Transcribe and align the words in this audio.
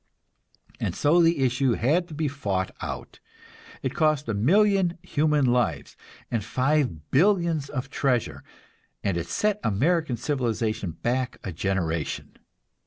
And 0.79 0.95
so 0.95 1.21
the 1.21 1.43
issue 1.45 1.73
had 1.73 2.07
to 2.07 2.15
be 2.15 2.27
fought 2.27 2.71
out. 2.81 3.19
It 3.83 3.93
cost 3.93 4.27
a 4.27 4.33
million 4.33 4.97
human 5.03 5.45
lives 5.45 5.95
and 6.31 6.43
five 6.43 7.11
billions 7.11 7.69
of 7.69 7.91
treasure, 7.91 8.43
and 9.03 9.15
it 9.15 9.27
set 9.27 9.59
American 9.63 10.17
civilization 10.17 10.93
back 10.93 11.37
a 11.43 11.51
generation. 11.51 12.37